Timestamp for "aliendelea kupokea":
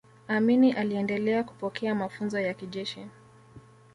0.73-1.95